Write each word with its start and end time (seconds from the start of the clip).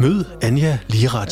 Mød 0.00 0.24
Anja 0.42 0.78
Liraj. 0.88 1.26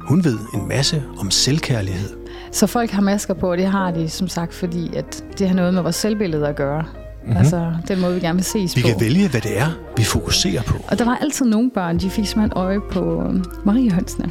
Hun 0.00 0.24
ved 0.24 0.38
en 0.54 0.68
masse 0.68 1.02
om 1.18 1.30
selvkærlighed. 1.30 2.08
Så 2.52 2.66
folk 2.66 2.90
har 2.90 3.02
masker 3.02 3.34
på, 3.34 3.50
og 3.50 3.58
det 3.58 3.66
har 3.66 3.90
de 3.90 4.08
som 4.08 4.28
sagt, 4.28 4.54
fordi 4.54 4.96
at 4.96 5.24
det 5.38 5.48
har 5.48 5.54
noget 5.54 5.74
med 5.74 5.82
vores 5.82 5.96
selvbillede 5.96 6.48
at 6.48 6.56
gøre. 6.56 6.82
Mm-hmm. 6.82 7.36
Altså 7.36 7.72
den 7.88 8.00
måde, 8.00 8.14
vi 8.14 8.20
gerne 8.20 8.36
vil 8.36 8.44
ses 8.44 8.76
Vi 8.76 8.82
på. 8.82 8.88
kan 8.88 9.00
vælge, 9.00 9.28
hvad 9.28 9.40
det 9.40 9.58
er, 9.58 9.66
vi 9.96 10.02
fokuserer 10.04 10.62
på. 10.62 10.74
Og 10.88 10.98
der 10.98 11.04
var 11.04 11.16
altid 11.22 11.46
nogle 11.46 11.70
børn, 11.74 11.98
de 11.98 12.10
fik 12.10 12.26
simpelthen 12.26 12.52
øje 12.58 12.80
på 12.92 13.22
øhm, 13.22 13.44
Mariehønsene. 13.64 14.30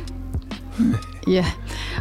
Ja, 1.27 1.45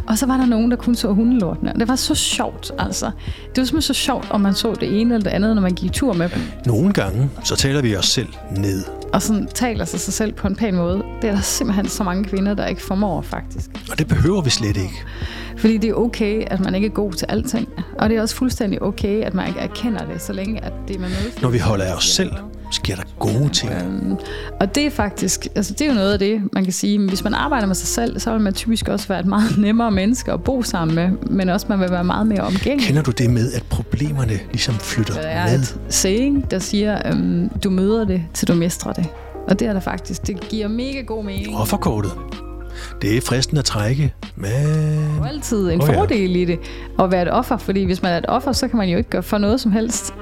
og 0.07 0.17
så 0.17 0.25
var 0.25 0.37
der 0.37 0.45
nogen, 0.45 0.71
der 0.71 0.77
kun 0.77 0.95
så 0.95 1.11
hundelortene. 1.11 1.73
Det 1.79 1.87
var 1.87 1.95
så 1.95 2.15
sjovt, 2.15 2.71
altså. 2.79 3.05
Det 3.05 3.57
var 3.57 3.63
simpelthen 3.63 3.81
så 3.81 3.93
sjovt, 3.93 4.27
om 4.31 4.41
man 4.41 4.53
så 4.53 4.73
det 4.79 5.01
ene 5.01 5.13
eller 5.13 5.23
det 5.23 5.35
andet, 5.35 5.55
når 5.55 5.61
man 5.61 5.73
gik 5.73 5.91
tur 5.91 6.13
med 6.13 6.29
dem. 6.29 6.41
Nogle 6.65 6.93
gange, 6.93 7.29
så 7.43 7.55
taler 7.55 7.81
vi 7.81 7.95
os 7.95 8.05
selv 8.05 8.27
ned. 8.57 8.83
Og 9.13 9.21
sådan 9.21 9.47
taler 9.47 9.85
sig 9.85 9.99
sig 9.99 10.13
selv 10.13 10.33
på 10.33 10.47
en 10.47 10.55
pæn 10.55 10.75
måde. 10.75 11.03
Det 11.21 11.29
er 11.29 11.33
der 11.33 11.41
simpelthen 11.41 11.87
så 11.87 12.03
mange 12.03 12.23
kvinder, 12.23 12.53
der 12.53 12.67
ikke 12.67 12.81
formår, 12.81 13.21
faktisk. 13.21 13.69
Og 13.91 13.99
det 13.99 14.07
behøver 14.07 14.41
vi 14.41 14.49
slet 14.49 14.77
ikke. 14.77 15.03
Fordi 15.57 15.77
det 15.77 15.89
er 15.89 15.93
okay, 15.93 16.43
at 16.47 16.59
man 16.59 16.75
ikke 16.75 16.87
er 16.87 16.91
god 16.91 17.13
til 17.13 17.25
alting. 17.29 17.69
Og 17.97 18.09
det 18.09 18.17
er 18.17 18.21
også 18.21 18.35
fuldstændig 18.35 18.81
okay, 18.81 19.21
at 19.21 19.33
man 19.33 19.47
ikke 19.47 19.59
erkender 19.59 20.05
det, 20.05 20.21
så 20.21 20.33
længe 20.33 20.63
at 20.63 20.73
det 20.87 20.95
er 20.95 20.99
man 20.99 21.09
medfører. 21.09 21.41
Når 21.41 21.49
vi 21.49 21.57
holder 21.57 21.85
af 21.85 21.95
os 21.95 22.05
selv, 22.05 22.31
sker 22.71 22.95
der 22.95 23.03
gode 23.19 23.49
ting. 23.49 23.71
Øhm, 23.73 24.17
og 24.59 24.75
det 24.75 24.85
er 24.85 24.89
faktisk, 24.89 25.47
altså 25.55 25.73
det 25.73 25.81
er 25.81 25.87
jo 25.87 25.93
noget 25.93 26.13
af 26.13 26.19
det, 26.19 26.41
man 26.53 26.63
kan 26.63 26.73
sige, 26.73 27.07
hvis 27.07 27.23
man 27.23 27.33
arbejder 27.33 27.67
med 27.67 27.75
sig 27.75 27.87
selv, 27.87 28.19
så 28.19 28.31
vil 28.31 28.41
man 28.41 28.53
typisk 28.53 28.87
også 28.87 29.07
være 29.07 29.19
et 29.19 29.25
meget 29.25 29.57
nemmere 29.67 29.91
menneske 29.91 30.31
at 30.31 30.43
bo 30.43 30.61
sammen 30.61 30.95
med, 30.95 31.09
men 31.29 31.49
også 31.49 31.65
man 31.69 31.79
vil 31.79 31.91
være 31.91 32.03
meget 32.03 32.27
mere 32.27 32.41
omgængelig. 32.41 32.87
Kender 32.87 33.01
du 33.01 33.11
det 33.11 33.29
med, 33.29 33.53
at 33.53 33.63
problemerne 33.69 34.39
ligesom 34.51 34.75
flytter 34.75 35.13
Der 35.13 35.21
er 35.21 35.51
med? 35.51 35.59
et 35.59 35.79
saying, 35.89 36.51
der 36.51 36.59
siger, 36.59 37.01
øhm, 37.05 37.49
du 37.63 37.69
møder 37.69 38.05
det, 38.05 38.23
til 38.33 38.47
du 38.47 38.53
mestrer 38.53 38.93
det. 38.93 39.07
Og 39.47 39.59
det 39.59 39.67
er 39.67 39.73
der 39.73 39.79
faktisk. 39.79 40.27
Det 40.27 40.39
giver 40.49 40.67
mega 40.67 41.01
god 41.01 41.23
mening. 41.23 41.57
Offerkortet. 41.57 42.11
Det 43.01 43.17
er 43.17 43.21
fristende 43.21 43.59
at 43.59 43.65
trække, 43.65 44.13
men... 44.35 44.51
Det 44.51 45.21
er 45.21 45.25
altid 45.25 45.71
en 45.71 45.81
oh, 45.81 45.89
ja. 45.89 45.99
fordel 45.99 46.35
i 46.35 46.45
det 46.45 46.59
at 46.99 47.11
være 47.11 47.21
et 47.21 47.31
offer, 47.31 47.57
fordi 47.57 47.83
hvis 47.83 48.01
man 48.01 48.13
er 48.13 48.17
et 48.17 48.25
offer, 48.27 48.51
så 48.51 48.67
kan 48.67 48.77
man 48.77 48.89
jo 48.89 48.97
ikke 48.97 49.09
gøre 49.09 49.23
for 49.23 49.37
noget 49.37 49.61
som 49.61 49.71
helst. 49.71 50.13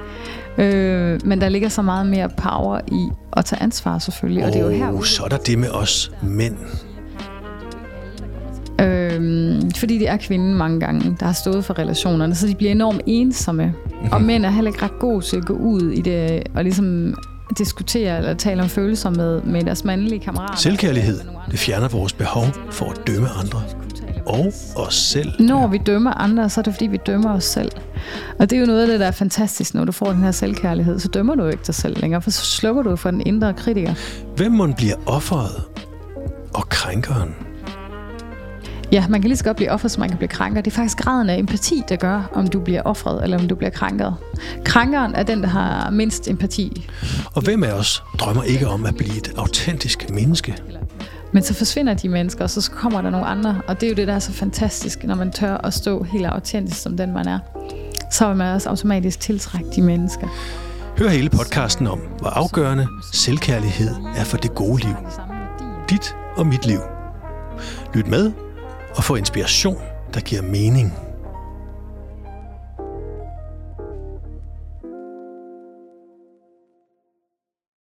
Øh, 0.58 1.20
men 1.24 1.40
der 1.40 1.48
ligger 1.48 1.68
så 1.68 1.82
meget 1.82 2.06
mere 2.06 2.28
power 2.28 2.80
i 2.92 3.08
at 3.32 3.44
tage 3.44 3.62
ansvar 3.62 3.98
selvfølgelig, 3.98 4.44
og 4.44 4.52
det 4.52 4.60
er 4.60 4.64
jo 4.64 4.70
her 4.70 4.92
Oh, 4.92 5.04
så 5.04 5.24
er 5.24 5.28
der 5.28 5.36
det 5.36 5.58
med 5.58 5.70
os 5.70 6.12
mænd. 6.22 6.56
Øhm, 8.80 9.70
fordi 9.76 9.98
det 9.98 10.08
er 10.08 10.16
kvinden 10.16 10.54
mange 10.54 10.80
gange, 10.80 11.16
der 11.20 11.26
har 11.26 11.32
stået 11.32 11.64
for 11.64 11.78
relationerne, 11.78 12.34
så 12.34 12.46
de 12.46 12.54
bliver 12.54 12.72
enormt 12.72 13.00
ensomme. 13.06 13.66
Mm-hmm. 13.66 14.12
Og 14.12 14.22
mænd 14.22 14.44
er 14.44 14.50
heller 14.50 14.70
ikke 14.70 14.82
ret 14.82 14.98
gode 14.98 15.24
til 15.24 15.36
at 15.36 15.44
gå 15.44 15.54
ud 15.54 15.90
i 15.90 16.00
det 16.00 16.42
og 16.54 16.64
ligesom 16.64 17.14
diskutere 17.58 18.18
eller 18.18 18.34
tale 18.34 18.62
om 18.62 18.68
følelser 18.68 19.10
med, 19.10 19.42
med 19.42 19.64
deres 19.64 19.84
mandlige 19.84 20.20
kammerater. 20.20 20.56
Selvkærlighed, 20.56 21.20
det 21.50 21.58
fjerner 21.58 21.88
vores 21.88 22.12
behov 22.12 22.44
for 22.70 22.90
at 22.90 23.06
dømme 23.06 23.28
andre. 23.28 23.62
Og 24.28 24.52
os 24.76 24.94
selv. 24.94 25.42
Når 25.42 25.66
vi 25.66 25.78
dømmer 25.78 26.10
andre, 26.10 26.50
så 26.50 26.60
er 26.60 26.62
det 26.62 26.74
fordi, 26.74 26.86
vi 26.86 26.96
dømmer 27.06 27.34
os 27.34 27.44
selv. 27.44 27.72
Og 28.38 28.50
det 28.50 28.56
er 28.56 28.60
jo 28.60 28.66
noget 28.66 28.80
af 28.80 28.86
det, 28.86 29.00
der 29.00 29.06
er 29.06 29.10
fantastisk, 29.10 29.74
når 29.74 29.84
du 29.84 29.92
får 29.92 30.06
den 30.06 30.22
her 30.22 30.30
selvkærlighed. 30.30 30.98
Så 30.98 31.08
dømmer 31.08 31.34
du 31.34 31.46
ikke 31.46 31.62
dig 31.66 31.74
selv 31.74 32.00
længere, 32.00 32.22
for 32.22 32.30
så 32.30 32.44
slukker 32.44 32.82
du 32.82 32.96
for 32.96 33.10
den 33.10 33.22
indre 33.26 33.54
kritiker. 33.54 33.94
Hvem 34.36 34.52
må 34.52 34.66
bliver 34.76 34.94
offeret 35.06 35.62
og 36.54 36.68
krænkeren? 36.68 37.34
Ja, 38.92 39.08
man 39.08 39.20
kan 39.20 39.28
lige 39.28 39.36
så 39.36 39.44
godt 39.44 39.56
blive 39.56 39.70
offer, 39.70 39.88
som 39.88 40.00
man 40.00 40.08
kan 40.08 40.18
blive 40.18 40.28
krænker. 40.28 40.60
Det 40.60 40.70
er 40.70 40.74
faktisk 40.74 40.98
graden 40.98 41.30
af 41.30 41.38
empati, 41.38 41.82
der 41.88 41.96
gør, 41.96 42.30
om 42.34 42.46
du 42.46 42.60
bliver 42.60 42.82
offret 42.82 43.24
eller 43.24 43.38
om 43.38 43.48
du 43.48 43.54
bliver 43.54 43.70
krænket. 43.70 44.14
Krænkeren 44.64 45.14
er 45.14 45.22
den, 45.22 45.42
der 45.42 45.48
har 45.48 45.90
mindst 45.90 46.28
empati. 46.28 46.88
Og 47.34 47.42
hvem 47.42 47.64
af 47.64 47.72
os 47.72 48.02
drømmer 48.18 48.42
ikke 48.42 48.68
om 48.68 48.86
at 48.86 48.96
blive 48.96 49.16
et 49.16 49.32
autentisk 49.36 50.10
menneske? 50.10 50.56
Men 51.32 51.42
så 51.42 51.54
forsvinder 51.54 51.94
de 51.94 52.08
mennesker, 52.08 52.44
og 52.44 52.50
så 52.50 52.70
kommer 52.70 53.02
der 53.02 53.10
nogle 53.10 53.26
andre. 53.26 53.60
Og 53.68 53.80
det 53.80 53.86
er 53.86 53.90
jo 53.90 53.96
det, 53.96 54.08
der 54.08 54.14
er 54.14 54.18
så 54.18 54.32
fantastisk, 54.32 55.04
når 55.04 55.14
man 55.14 55.32
tør 55.32 55.56
at 55.56 55.74
stå 55.74 56.02
helt 56.02 56.26
autentisk 56.26 56.82
som 56.82 56.96
den, 56.96 57.12
man 57.12 57.28
er. 57.28 57.38
Så 58.10 58.28
vil 58.28 58.36
man 58.36 58.54
også 58.54 58.68
automatisk 58.68 59.20
tiltrække 59.20 59.70
de 59.76 59.82
mennesker. 59.82 60.28
Hør 60.98 61.08
hele 61.08 61.30
podcasten 61.30 61.86
om, 61.86 61.98
hvor 61.98 62.28
afgørende 62.28 62.86
selvkærlighed 63.12 63.90
er 64.16 64.24
for 64.24 64.36
det 64.36 64.54
gode 64.54 64.82
liv. 64.82 64.94
Dit 65.90 66.16
og 66.36 66.46
mit 66.46 66.66
liv. 66.66 66.78
Lyt 67.94 68.06
med 68.06 68.32
og 68.96 69.04
få 69.04 69.14
inspiration, 69.14 69.78
der 70.14 70.20
giver 70.20 70.42
mening. 70.42 71.07